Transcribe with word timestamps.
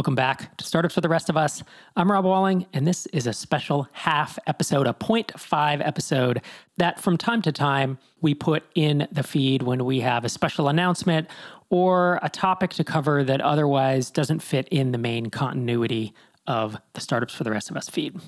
Welcome 0.00 0.14
back 0.14 0.56
to 0.56 0.64
Startups 0.64 0.94
for 0.94 1.02
the 1.02 1.10
Rest 1.10 1.28
of 1.28 1.36
Us. 1.36 1.62
I'm 1.94 2.10
Rob 2.10 2.24
Walling, 2.24 2.64
and 2.72 2.86
this 2.86 3.04
is 3.08 3.26
a 3.26 3.34
special 3.34 3.86
half 3.92 4.38
episode, 4.46 4.86
a 4.86 4.94
0.5 4.94 5.86
episode 5.86 6.40
that 6.78 6.98
from 6.98 7.18
time 7.18 7.42
to 7.42 7.52
time 7.52 7.98
we 8.22 8.34
put 8.34 8.62
in 8.74 9.06
the 9.12 9.22
feed 9.22 9.62
when 9.62 9.84
we 9.84 10.00
have 10.00 10.24
a 10.24 10.30
special 10.30 10.68
announcement 10.68 11.28
or 11.68 12.18
a 12.22 12.30
topic 12.30 12.70
to 12.70 12.82
cover 12.82 13.22
that 13.24 13.42
otherwise 13.42 14.10
doesn't 14.10 14.40
fit 14.40 14.66
in 14.70 14.92
the 14.92 14.96
main 14.96 15.26
continuity 15.26 16.14
of 16.46 16.78
the 16.94 17.00
Startups 17.02 17.34
for 17.34 17.44
the 17.44 17.50
Rest 17.50 17.68
of 17.68 17.76
Us 17.76 17.90
feed. 17.90 18.18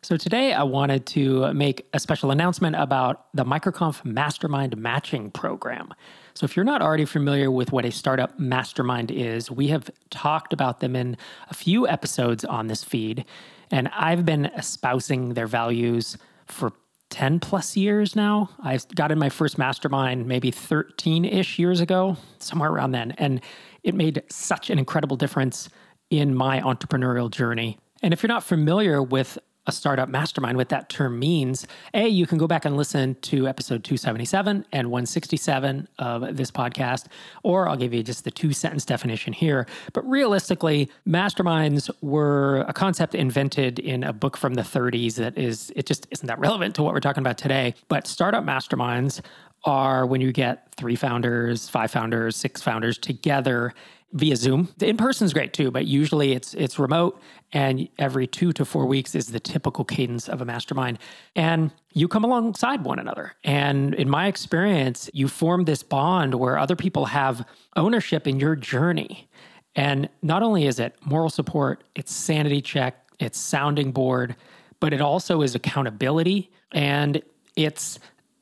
So 0.00 0.16
today 0.16 0.52
I 0.52 0.62
wanted 0.62 1.06
to 1.06 1.52
make 1.52 1.88
a 1.92 1.98
special 1.98 2.30
announcement 2.30 2.76
about 2.76 3.26
the 3.34 3.44
MicroConf 3.44 4.04
Mastermind 4.04 4.76
Matching 4.76 5.30
Program. 5.30 5.92
So, 6.34 6.44
if 6.44 6.54
you're 6.54 6.64
not 6.64 6.82
already 6.82 7.04
familiar 7.04 7.50
with 7.50 7.72
what 7.72 7.84
a 7.84 7.90
startup 7.90 8.38
mastermind 8.38 9.10
is, 9.10 9.50
we 9.50 9.68
have 9.68 9.90
talked 10.10 10.52
about 10.52 10.78
them 10.78 10.94
in 10.94 11.16
a 11.50 11.54
few 11.54 11.88
episodes 11.88 12.44
on 12.44 12.68
this 12.68 12.84
feed. 12.84 13.24
And 13.72 13.88
I've 13.88 14.24
been 14.24 14.46
espousing 14.46 15.34
their 15.34 15.48
values 15.48 16.16
for 16.46 16.72
10 17.10 17.40
plus 17.40 17.76
years 17.76 18.14
now. 18.14 18.50
I 18.62 18.78
got 18.94 19.10
in 19.10 19.18
my 19.18 19.30
first 19.30 19.58
mastermind 19.58 20.26
maybe 20.26 20.52
13 20.52 21.24
ish 21.24 21.58
years 21.58 21.80
ago, 21.80 22.16
somewhere 22.38 22.70
around 22.70 22.92
then. 22.92 23.12
And 23.18 23.40
it 23.82 23.96
made 23.96 24.22
such 24.30 24.70
an 24.70 24.78
incredible 24.78 25.16
difference 25.16 25.68
in 26.08 26.36
my 26.36 26.60
entrepreneurial 26.60 27.30
journey. 27.30 27.78
And 28.00 28.12
if 28.12 28.22
you're 28.22 28.28
not 28.28 28.44
familiar 28.44 29.02
with 29.02 29.38
a 29.68 29.72
startup 29.72 30.08
mastermind, 30.08 30.56
what 30.56 30.70
that 30.70 30.88
term 30.88 31.18
means, 31.18 31.66
A, 31.92 32.08
you 32.08 32.26
can 32.26 32.38
go 32.38 32.46
back 32.46 32.64
and 32.64 32.76
listen 32.76 33.14
to 33.16 33.46
episode 33.46 33.84
277 33.84 34.64
and 34.72 34.90
167 34.90 35.86
of 35.98 36.36
this 36.36 36.50
podcast, 36.50 37.06
or 37.42 37.68
I'll 37.68 37.76
give 37.76 37.92
you 37.92 38.02
just 38.02 38.24
the 38.24 38.30
two 38.30 38.52
sentence 38.54 38.86
definition 38.86 39.34
here. 39.34 39.66
But 39.92 40.08
realistically, 40.08 40.90
masterminds 41.06 41.90
were 42.00 42.64
a 42.66 42.72
concept 42.72 43.14
invented 43.14 43.78
in 43.78 44.02
a 44.02 44.12
book 44.14 44.38
from 44.38 44.54
the 44.54 44.62
30s 44.62 45.16
that 45.16 45.36
is, 45.36 45.70
it 45.76 45.84
just 45.84 46.08
isn't 46.10 46.26
that 46.26 46.38
relevant 46.38 46.74
to 46.76 46.82
what 46.82 46.94
we're 46.94 47.00
talking 47.00 47.22
about 47.22 47.36
today. 47.36 47.74
But 47.88 48.06
startup 48.06 48.44
masterminds 48.44 49.20
are 49.64 50.06
when 50.06 50.20
you 50.20 50.32
get 50.32 50.74
three 50.76 50.96
founders, 50.96 51.68
five 51.68 51.90
founders, 51.90 52.36
six 52.36 52.62
founders 52.62 52.98
together 52.98 53.74
via 54.12 54.36
Zoom. 54.36 54.68
The 54.78 54.88
in-person 54.88 55.26
is 55.26 55.34
great 55.34 55.52
too, 55.52 55.70
but 55.70 55.86
usually 55.86 56.32
it's 56.32 56.54
it's 56.54 56.78
remote 56.78 57.20
and 57.52 57.88
every 57.98 58.26
2 58.26 58.52
to 58.52 58.64
4 58.64 58.86
weeks 58.86 59.14
is 59.14 59.28
the 59.28 59.40
typical 59.40 59.84
cadence 59.84 60.28
of 60.28 60.40
a 60.40 60.44
mastermind 60.44 60.98
and 61.36 61.70
you 61.92 62.08
come 62.08 62.24
alongside 62.24 62.84
one 62.84 62.98
another. 62.98 63.34
And 63.44 63.94
in 63.94 64.08
my 64.08 64.26
experience, 64.26 65.10
you 65.12 65.28
form 65.28 65.64
this 65.64 65.82
bond 65.82 66.34
where 66.34 66.58
other 66.58 66.76
people 66.76 67.06
have 67.06 67.46
ownership 67.76 68.26
in 68.26 68.40
your 68.40 68.56
journey. 68.56 69.28
And 69.74 70.08
not 70.22 70.42
only 70.42 70.66
is 70.66 70.78
it 70.78 70.96
moral 71.04 71.30
support, 71.30 71.84
it's 71.94 72.12
sanity 72.14 72.62
check, 72.62 72.96
it's 73.18 73.38
sounding 73.38 73.92
board, 73.92 74.36
but 74.80 74.92
it 74.92 75.00
also 75.00 75.42
is 75.42 75.54
accountability 75.54 76.50
and 76.72 77.20
it's 77.56 77.98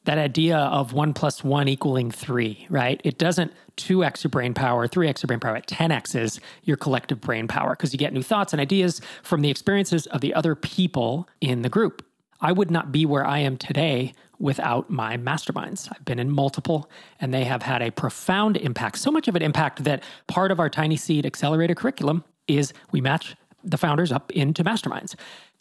that 0.07 0.19
idea 0.19 0.57
of 0.57 0.93
one 0.93 1.13
plus 1.13 1.45
one 1.45 1.69
equaling 1.69 2.11
three, 2.11 2.67
right? 2.71 3.01
It 3.05 3.19
doesn't 3.19 3.53
2x 3.77 4.25
your 4.25 4.31
brain 4.31 4.55
power, 4.55 4.89
3x 4.89 5.23
your 5.23 5.29
brain 5.29 5.41
power, 5.41 5.57
at 5.57 5.69
10x 5.69 6.19
is 6.19 6.41
your 6.65 6.77
collective 6.77 7.21
brain 7.21 7.47
power 7.47 7.71
because 7.71 7.93
you 7.93 7.99
get 7.99 8.13
new 8.13 8.23
thoughts 8.23 8.53
and 8.53 8.61
ideas 8.61 9.01
from 9.23 9.43
the 9.43 9.51
experiences 9.51 10.07
of 10.07 10.21
the 10.21 10.33
other 10.35 10.55
people 10.55 11.29
in 11.41 11.63
the 11.63 11.69
group. 11.69 12.05
I 12.41 12.53
would 12.53 12.71
not 12.71 12.93
be 12.93 13.07
where 13.07 13.27
I 13.27 13.39
am 13.39 13.57
today 13.57 14.13
without 14.39 14.91
my 14.91 15.17
masterminds. 15.17 15.89
I've 15.91 16.05
been 16.05 16.19
in 16.19 16.31
multiple 16.31 16.91
and 17.21 17.33
they 17.33 17.45
have 17.45 17.63
had 17.63 17.83
a 17.83 17.91
profound 17.91 18.57
impact, 18.57 18.99
so 18.99 19.11
much 19.11 19.29
of 19.29 19.37
an 19.37 19.43
impact 19.43 19.85
that 19.85 20.03
part 20.27 20.51
of 20.51 20.61
our 20.61 20.69
Tiny 20.69 20.97
Seed 20.97 21.27
Accelerator 21.27 21.75
curriculum 21.75 22.25
is 22.47 22.73
we 22.93 23.01
match 23.01 23.35
the 23.67 23.77
founders 23.77 24.13
up 24.13 24.31
into 24.31 24.65
masterminds. 24.65 25.15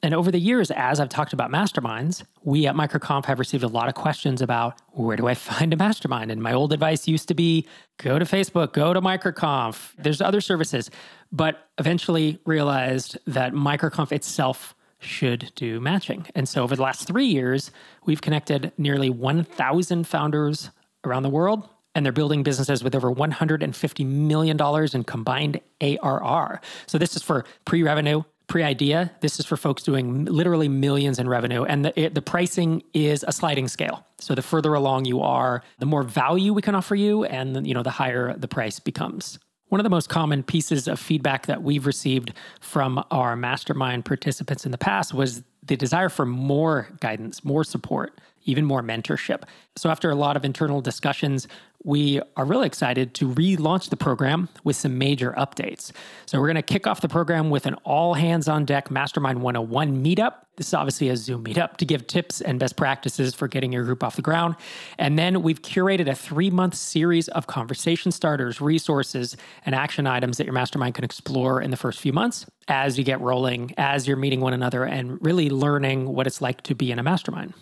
And 0.03 0.13
over 0.13 0.29
the 0.29 0.39
years, 0.39 0.69
as 0.71 0.99
I've 0.99 1.09
talked 1.09 1.33
about 1.33 1.51
masterminds, 1.51 2.23
we 2.43 2.67
at 2.67 2.75
MicroConf 2.75 3.25
have 3.25 3.39
received 3.39 3.63
a 3.63 3.67
lot 3.67 3.87
of 3.87 3.95
questions 3.95 4.41
about 4.41 4.79
where 4.91 5.17
do 5.17 5.27
I 5.27 5.33
find 5.51 5.73
a 5.73 5.77
mastermind? 5.77 6.31
And 6.31 6.41
my 6.41 6.53
old 6.53 6.71
advice 6.71 7.07
used 7.07 7.27
to 7.29 7.33
be 7.33 7.67
go 7.97 8.19
to 8.19 8.25
Facebook, 8.25 8.73
go 8.73 8.93
to 8.93 9.01
MicroConf. 9.01 9.93
There's 9.97 10.21
other 10.21 10.41
services, 10.41 10.91
but 11.31 11.69
eventually 11.79 12.39
realized 12.45 13.17
that 13.25 13.53
MicroConf 13.53 14.11
itself 14.11 14.75
should 14.99 15.51
do 15.55 15.79
matching. 15.79 16.25
And 16.35 16.47
so 16.47 16.63
over 16.63 16.75
the 16.75 16.81
last 16.81 17.07
three 17.07 17.25
years, 17.25 17.71
we've 18.05 18.21
connected 18.21 18.71
nearly 18.77 19.09
1,000 19.09 20.05
founders 20.05 20.69
around 21.03 21.23
the 21.23 21.29
world 21.29 21.67
and 21.95 22.05
they're 22.05 22.13
building 22.13 22.43
businesses 22.43 22.83
with 22.83 22.93
over 22.93 23.11
$150 23.11 24.05
million 24.05 24.59
in 24.93 25.03
combined 25.05 25.61
ARR. 25.81 26.61
So 26.85 26.97
this 26.97 27.15
is 27.15 27.23
for 27.23 27.45
pre 27.63 27.81
revenue, 27.81 28.23
pre 28.47 28.63
idea. 28.63 29.11
This 29.21 29.39
is 29.39 29.45
for 29.45 29.57
folks 29.57 29.81
doing 29.81 30.25
literally 30.25 30.67
millions 30.67 31.17
in 31.17 31.27
revenue. 31.27 31.63
And 31.63 31.85
the, 31.85 31.99
it, 31.99 32.13
the 32.13 32.21
pricing 32.21 32.83
is 32.93 33.23
a 33.27 33.31
sliding 33.31 33.69
scale. 33.69 34.05
So 34.19 34.35
the 34.35 34.41
further 34.41 34.73
along 34.73 35.05
you 35.05 35.21
are, 35.21 35.63
the 35.79 35.85
more 35.85 36.03
value 36.03 36.53
we 36.53 36.61
can 36.61 36.75
offer 36.75 36.95
you, 36.95 37.23
and 37.23 37.65
you 37.65 37.73
know, 37.73 37.83
the 37.83 37.91
higher 37.91 38.35
the 38.37 38.47
price 38.47 38.79
becomes. 38.79 39.39
One 39.69 39.79
of 39.79 39.83
the 39.83 39.89
most 39.89 40.09
common 40.09 40.43
pieces 40.43 40.87
of 40.87 40.99
feedback 40.99 41.47
that 41.47 41.63
we've 41.63 41.87
received 41.87 42.33
from 42.59 43.03
our 43.09 43.35
mastermind 43.35 44.05
participants 44.05 44.63
in 44.65 44.71
the 44.71 44.77
past 44.77 45.13
was 45.13 45.43
the 45.63 45.75
desire 45.75 46.09
for 46.09 46.25
more 46.25 46.87
guidance, 46.99 47.43
more 47.43 47.63
support, 47.63 48.19
even 48.45 48.65
more 48.65 48.81
mentorship. 48.81 49.43
So, 49.75 49.89
after 49.89 50.09
a 50.09 50.15
lot 50.15 50.37
of 50.37 50.45
internal 50.45 50.81
discussions, 50.81 51.47
we 51.83 52.21
are 52.37 52.45
really 52.45 52.65
excited 52.65 53.13
to 53.15 53.27
relaunch 53.27 53.89
the 53.89 53.97
program 53.97 54.49
with 54.63 54.75
some 54.75 54.97
major 54.97 55.33
updates. 55.37 55.91
So, 56.25 56.39
we're 56.39 56.47
going 56.47 56.55
to 56.55 56.61
kick 56.61 56.87
off 56.87 57.01
the 57.01 57.09
program 57.09 57.49
with 57.49 57.65
an 57.65 57.73
all 57.83 58.13
hands 58.13 58.47
on 58.47 58.65
deck 58.65 58.89
Mastermind 58.89 59.41
101 59.41 60.03
meetup. 60.03 60.35
This 60.55 60.67
is 60.67 60.73
obviously 60.73 61.09
a 61.09 61.17
Zoom 61.17 61.43
meetup 61.43 61.77
to 61.77 61.85
give 61.85 62.07
tips 62.07 62.39
and 62.39 62.59
best 62.59 62.77
practices 62.77 63.35
for 63.35 63.47
getting 63.47 63.73
your 63.73 63.83
group 63.83 64.03
off 64.03 64.15
the 64.15 64.21
ground. 64.21 64.55
And 64.97 65.19
then 65.19 65.41
we've 65.41 65.61
curated 65.61 66.07
a 66.07 66.15
three 66.15 66.49
month 66.49 66.75
series 66.75 67.27
of 67.29 67.47
conversation 67.47 68.11
starters, 68.11 68.61
resources, 68.61 69.35
and 69.65 69.75
action 69.75 70.07
items 70.07 70.37
that 70.37 70.45
your 70.45 70.53
mastermind 70.53 70.95
can 70.95 71.03
explore 71.03 71.61
in 71.61 71.71
the 71.71 71.77
first 71.77 71.99
few 71.99 72.13
months 72.13 72.45
as 72.67 72.97
you 72.97 73.03
get 73.03 73.19
rolling, 73.19 73.73
as 73.77 74.07
you're 74.07 74.17
meeting 74.17 74.39
one 74.39 74.53
another, 74.53 74.85
and 74.85 75.23
really 75.23 75.49
learning 75.49 76.07
what 76.07 76.25
it's 76.25 76.41
like 76.41 76.61
to 76.63 76.75
be 76.75 76.91
in 76.91 76.99
a 76.99 77.03
mastermind. 77.03 77.53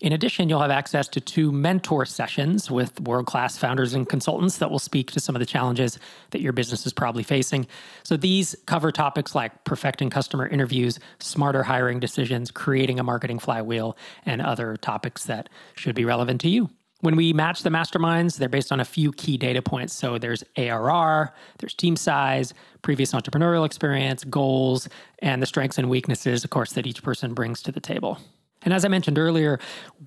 In 0.00 0.12
addition, 0.12 0.48
you'll 0.48 0.60
have 0.60 0.70
access 0.70 1.08
to 1.08 1.20
two 1.20 1.50
mentor 1.50 2.06
sessions 2.06 2.70
with 2.70 3.00
world 3.00 3.26
class 3.26 3.58
founders 3.58 3.94
and 3.94 4.08
consultants 4.08 4.58
that 4.58 4.70
will 4.70 4.78
speak 4.78 5.10
to 5.10 5.20
some 5.20 5.34
of 5.34 5.40
the 5.40 5.46
challenges 5.46 5.98
that 6.30 6.40
your 6.40 6.52
business 6.52 6.86
is 6.86 6.92
probably 6.92 7.24
facing. 7.24 7.66
So, 8.04 8.16
these 8.16 8.54
cover 8.66 8.92
topics 8.92 9.34
like 9.34 9.64
perfecting 9.64 10.08
customer 10.08 10.46
interviews, 10.46 11.00
smarter 11.18 11.64
hiring 11.64 11.98
decisions, 11.98 12.52
creating 12.52 13.00
a 13.00 13.02
marketing 13.02 13.40
flywheel, 13.40 13.96
and 14.24 14.40
other 14.40 14.76
topics 14.76 15.24
that 15.24 15.48
should 15.74 15.96
be 15.96 16.04
relevant 16.04 16.40
to 16.42 16.48
you. 16.48 16.70
When 17.00 17.16
we 17.16 17.32
match 17.32 17.64
the 17.64 17.70
masterminds, 17.70 18.38
they're 18.38 18.48
based 18.48 18.70
on 18.70 18.78
a 18.78 18.84
few 18.84 19.12
key 19.12 19.36
data 19.36 19.62
points. 19.62 19.94
So, 19.94 20.16
there's 20.16 20.44
ARR, 20.56 21.34
there's 21.58 21.74
team 21.74 21.96
size, 21.96 22.54
previous 22.82 23.14
entrepreneurial 23.14 23.66
experience, 23.66 24.22
goals, 24.22 24.88
and 25.18 25.42
the 25.42 25.46
strengths 25.46 25.76
and 25.76 25.90
weaknesses, 25.90 26.44
of 26.44 26.50
course, 26.50 26.74
that 26.74 26.86
each 26.86 27.02
person 27.02 27.34
brings 27.34 27.62
to 27.62 27.72
the 27.72 27.80
table. 27.80 28.20
And 28.62 28.74
as 28.74 28.84
I 28.84 28.88
mentioned 28.88 29.18
earlier, 29.18 29.60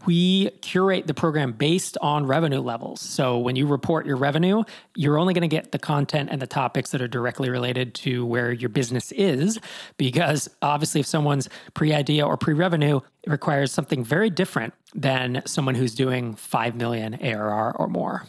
we 0.06 0.50
curate 0.62 1.08
the 1.08 1.14
program 1.14 1.54
based 1.54 1.98
on 2.02 2.26
revenue 2.26 2.60
levels. 2.60 3.00
So 3.00 3.38
when 3.38 3.56
you 3.56 3.66
report 3.66 4.06
your 4.06 4.18
revenue, 4.18 4.64
you're 4.96 5.18
only 5.18 5.34
going 5.34 5.42
to 5.42 5.48
get 5.48 5.72
the 5.72 5.80
content 5.80 6.30
and 6.32 6.42
the 6.42 6.48
topics 6.48 6.92
that 6.92 7.02
are 7.02 7.08
directly 7.08 7.50
related 7.50 7.96
to 7.96 8.26
where 8.26 8.52
your 8.52 8.70
business 8.70 9.12
is. 9.14 9.60
Because 9.98 10.50
obviously, 10.62 11.00
if 11.02 11.08
someone's 11.08 11.48
pre 11.74 11.94
idea 11.94 12.26
or 12.26 12.36
pre 12.36 12.54
revenue, 12.54 13.00
it 13.24 13.30
requires 13.30 13.72
something 13.72 14.04
very 14.04 14.30
different 14.30 14.74
than 14.94 15.42
someone 15.46 15.76
who's 15.76 15.96
doing 15.96 16.36
5 16.36 16.76
million 16.76 17.16
ARR 17.22 17.76
or 17.78 17.88
more. 17.88 18.26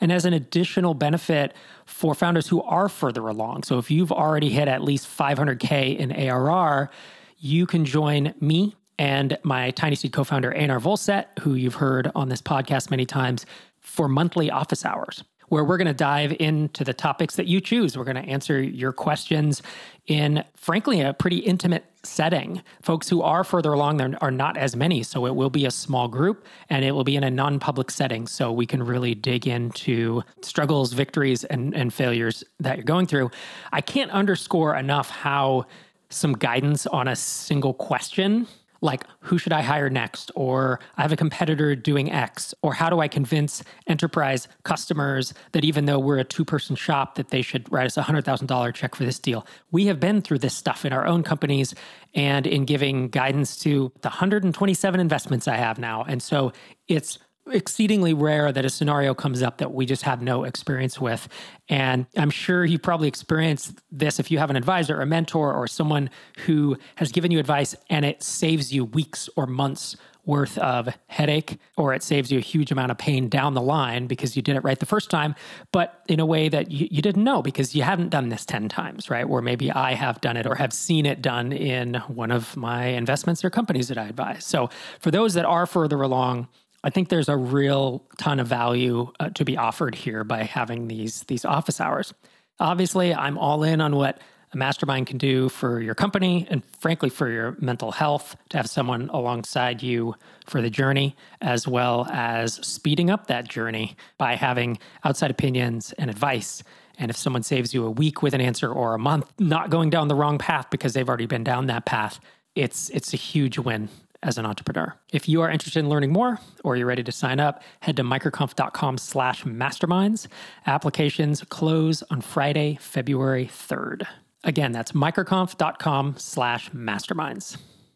And 0.00 0.10
as 0.10 0.24
an 0.24 0.32
additional 0.32 0.94
benefit 0.94 1.54
for 1.86 2.14
founders 2.14 2.48
who 2.48 2.62
are 2.62 2.88
further 2.88 3.28
along, 3.28 3.62
so 3.62 3.78
if 3.78 3.90
you've 3.90 4.12
already 4.12 4.50
hit 4.50 4.68
at 4.68 4.82
least 4.82 5.06
500K 5.06 5.96
in 5.96 6.12
ARR, 6.12 6.90
you 7.38 7.66
can 7.66 7.84
join 7.84 8.34
me 8.40 8.76
and 9.02 9.36
my 9.42 9.72
Tiny 9.72 9.96
Seed 9.96 10.12
co 10.12 10.22
founder, 10.22 10.56
Einar 10.56 10.78
Vollset, 10.78 11.36
who 11.40 11.54
you've 11.54 11.74
heard 11.74 12.12
on 12.14 12.28
this 12.28 12.40
podcast 12.40 12.88
many 12.88 13.04
times, 13.04 13.46
for 13.80 14.06
monthly 14.06 14.48
office 14.48 14.84
hours, 14.84 15.24
where 15.48 15.64
we're 15.64 15.76
going 15.76 15.88
to 15.88 15.92
dive 15.92 16.36
into 16.38 16.84
the 16.84 16.94
topics 16.94 17.34
that 17.34 17.48
you 17.48 17.60
choose. 17.60 17.98
We're 17.98 18.04
going 18.04 18.14
to 18.14 18.30
answer 18.30 18.62
your 18.62 18.92
questions 18.92 19.60
in, 20.06 20.44
frankly, 20.54 21.00
a 21.00 21.12
pretty 21.14 21.38
intimate 21.38 21.84
setting. 22.04 22.62
Folks 22.80 23.08
who 23.08 23.22
are 23.22 23.42
further 23.42 23.72
along 23.72 23.96
there 23.96 24.16
are 24.20 24.30
not 24.30 24.56
as 24.56 24.76
many, 24.76 25.02
so 25.02 25.26
it 25.26 25.34
will 25.34 25.50
be 25.50 25.66
a 25.66 25.72
small 25.72 26.06
group 26.06 26.46
and 26.70 26.84
it 26.84 26.92
will 26.92 27.02
be 27.02 27.16
in 27.16 27.24
a 27.24 27.30
non 27.30 27.58
public 27.58 27.90
setting. 27.90 28.28
So 28.28 28.52
we 28.52 28.66
can 28.66 28.84
really 28.84 29.16
dig 29.16 29.48
into 29.48 30.22
struggles, 30.42 30.92
victories, 30.92 31.42
and, 31.42 31.74
and 31.74 31.92
failures 31.92 32.44
that 32.60 32.76
you're 32.76 32.84
going 32.84 33.06
through. 33.06 33.32
I 33.72 33.80
can't 33.80 34.12
underscore 34.12 34.76
enough 34.76 35.10
how 35.10 35.66
some 36.08 36.34
guidance 36.34 36.86
on 36.86 37.08
a 37.08 37.16
single 37.16 37.74
question 37.74 38.46
like 38.82 39.04
who 39.20 39.38
should 39.38 39.52
I 39.52 39.62
hire 39.62 39.88
next? 39.88 40.30
Or 40.34 40.80
I 40.96 41.02
have 41.02 41.12
a 41.12 41.16
competitor 41.16 41.74
doing 41.74 42.12
X. 42.12 42.54
Or 42.62 42.74
how 42.74 42.90
do 42.90 43.00
I 43.00 43.08
convince 43.08 43.62
enterprise 43.86 44.48
customers 44.64 45.32
that 45.52 45.64
even 45.64 45.86
though 45.86 45.98
we're 45.98 46.18
a 46.18 46.24
two 46.24 46.44
person 46.44 46.76
shop, 46.76 47.14
that 47.14 47.28
they 47.28 47.40
should 47.40 47.70
write 47.72 47.86
us 47.86 47.96
a 47.96 48.02
$100,000 48.02 48.74
check 48.74 48.94
for 48.94 49.04
this 49.04 49.18
deal? 49.18 49.46
We 49.70 49.86
have 49.86 50.00
been 50.00 50.20
through 50.20 50.40
this 50.40 50.54
stuff 50.54 50.84
in 50.84 50.92
our 50.92 51.06
own 51.06 51.22
companies 51.22 51.74
and 52.14 52.46
in 52.46 52.64
giving 52.64 53.08
guidance 53.08 53.58
to 53.60 53.92
the 54.02 54.08
127 54.08 55.00
investments 55.00 55.48
I 55.48 55.56
have 55.56 55.78
now. 55.78 56.04
And 56.06 56.22
so 56.22 56.52
it's 56.88 57.18
exceedingly 57.50 58.14
rare 58.14 58.52
that 58.52 58.64
a 58.64 58.70
scenario 58.70 59.14
comes 59.14 59.42
up 59.42 59.58
that 59.58 59.72
we 59.72 59.86
just 59.86 60.02
have 60.02 60.22
no 60.22 60.44
experience 60.44 61.00
with. 61.00 61.28
And 61.68 62.06
I'm 62.16 62.30
sure 62.30 62.64
you 62.64 62.78
probably 62.78 63.08
experienced 63.08 63.80
this 63.90 64.20
if 64.20 64.30
you 64.30 64.38
have 64.38 64.50
an 64.50 64.56
advisor, 64.56 64.98
or 64.98 65.02
a 65.02 65.06
mentor, 65.06 65.52
or 65.52 65.66
someone 65.66 66.10
who 66.46 66.76
has 66.96 67.12
given 67.12 67.30
you 67.30 67.38
advice 67.38 67.74
and 67.90 68.04
it 68.04 68.22
saves 68.22 68.72
you 68.72 68.84
weeks 68.84 69.28
or 69.36 69.46
months 69.46 69.96
worth 70.24 70.56
of 70.58 70.88
headache, 71.08 71.58
or 71.76 71.92
it 71.92 72.02
saves 72.02 72.30
you 72.30 72.38
a 72.38 72.42
huge 72.42 72.70
amount 72.70 72.92
of 72.92 72.98
pain 72.98 73.28
down 73.28 73.54
the 73.54 73.60
line 73.60 74.06
because 74.06 74.36
you 74.36 74.42
did 74.42 74.54
it 74.54 74.62
right 74.62 74.78
the 74.78 74.86
first 74.86 75.10
time, 75.10 75.34
but 75.72 76.04
in 76.06 76.20
a 76.20 76.26
way 76.26 76.48
that 76.48 76.70
you, 76.70 76.86
you 76.90 77.02
didn't 77.02 77.24
know 77.24 77.42
because 77.42 77.74
you 77.74 77.82
hadn't 77.82 78.10
done 78.10 78.28
this 78.28 78.46
10 78.46 78.68
times, 78.68 79.10
right? 79.10 79.24
Or 79.24 79.42
maybe 79.42 79.72
I 79.72 79.94
have 79.94 80.20
done 80.20 80.36
it 80.36 80.46
or 80.46 80.54
have 80.54 80.72
seen 80.72 81.06
it 81.06 81.22
done 81.22 81.52
in 81.52 81.94
one 82.06 82.30
of 82.30 82.56
my 82.56 82.86
investments 82.86 83.44
or 83.44 83.50
companies 83.50 83.88
that 83.88 83.98
I 83.98 84.06
advise. 84.06 84.44
So 84.44 84.70
for 85.00 85.10
those 85.10 85.34
that 85.34 85.44
are 85.44 85.66
further 85.66 86.00
along, 86.02 86.46
I 86.84 86.90
think 86.90 87.08
there's 87.08 87.28
a 87.28 87.36
real 87.36 88.04
ton 88.18 88.40
of 88.40 88.48
value 88.48 89.12
uh, 89.20 89.30
to 89.30 89.44
be 89.44 89.56
offered 89.56 89.94
here 89.94 90.24
by 90.24 90.42
having 90.42 90.88
these 90.88 91.22
these 91.24 91.44
office 91.44 91.80
hours. 91.80 92.12
Obviously, 92.58 93.14
I'm 93.14 93.38
all 93.38 93.62
in 93.62 93.80
on 93.80 93.96
what 93.96 94.20
a 94.52 94.56
mastermind 94.56 95.06
can 95.06 95.18
do 95.18 95.48
for 95.48 95.80
your 95.80 95.94
company 95.94 96.46
and 96.50 96.62
frankly 96.78 97.08
for 97.08 97.30
your 97.30 97.56
mental 97.60 97.92
health 97.92 98.36
to 98.50 98.56
have 98.56 98.68
someone 98.68 99.08
alongside 99.10 99.82
you 99.82 100.14
for 100.46 100.60
the 100.60 100.70
journey 100.70 101.16
as 101.40 101.66
well 101.66 102.06
as 102.10 102.54
speeding 102.54 103.10
up 103.10 103.26
that 103.26 103.48
journey 103.48 103.96
by 104.18 104.34
having 104.34 104.78
outside 105.04 105.30
opinions 105.30 105.92
and 105.94 106.10
advice 106.10 106.62
and 106.98 107.10
if 107.10 107.16
someone 107.16 107.42
saves 107.42 107.72
you 107.72 107.86
a 107.86 107.90
week 107.90 108.22
with 108.22 108.34
an 108.34 108.40
answer 108.40 108.70
or 108.70 108.94
a 108.94 108.98
month 108.98 109.32
not 109.38 109.70
going 109.70 109.88
down 109.88 110.08
the 110.08 110.14
wrong 110.14 110.38
path 110.38 110.68
because 110.70 110.92
they've 110.92 111.08
already 111.08 111.26
been 111.26 111.44
down 111.44 111.66
that 111.66 111.86
path 111.86 112.20
it's 112.54 112.90
it's 112.90 113.14
a 113.14 113.16
huge 113.16 113.58
win 113.58 113.88
as 114.22 114.38
an 114.38 114.46
entrepreneur. 114.46 114.94
If 115.12 115.28
you 115.28 115.42
are 115.42 115.50
interested 115.50 115.80
in 115.80 115.88
learning 115.88 116.12
more 116.12 116.38
or 116.64 116.76
you're 116.76 116.86
ready 116.86 117.02
to 117.02 117.12
sign 117.12 117.40
up, 117.40 117.62
head 117.80 117.96
to 117.96 118.02
microconf.com 118.02 118.98
slash 118.98 119.44
masterminds. 119.44 120.28
Applications 120.66 121.42
close 121.44 122.02
on 122.10 122.20
Friday, 122.20 122.78
February 122.80 123.46
3rd. 123.46 124.06
Again, 124.44 124.72
that's 124.72 124.92
microconf.com 124.92 126.16
slash 126.18 126.70
masterminds. 126.70 127.56